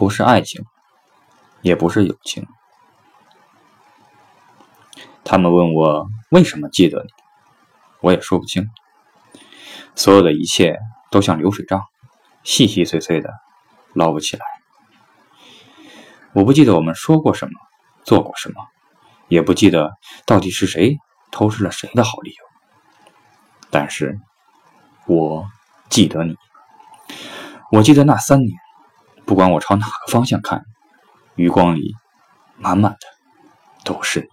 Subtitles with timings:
[0.00, 0.64] 不是爱情，
[1.60, 2.46] 也不是友情。
[5.22, 7.10] 他们问我为什么记得你，
[8.00, 8.66] 我也说不清。
[9.94, 10.78] 所有的一切
[11.10, 11.84] 都像流水账，
[12.44, 13.30] 细细碎碎的，
[13.92, 14.46] 捞不起来。
[16.32, 17.52] 我不记得我们说过什么，
[18.02, 18.66] 做过什么，
[19.28, 19.92] 也不记得
[20.24, 20.96] 到底是谁
[21.30, 22.36] 偷吃了谁的好理由。
[23.68, 24.18] 但是，
[25.06, 25.46] 我
[25.90, 26.38] 记得你，
[27.70, 28.58] 我记得那三年，
[29.30, 30.64] 不管我朝哪个方向看，
[31.36, 31.94] 余光里
[32.56, 32.98] 满满的
[33.84, 34.26] 都是你。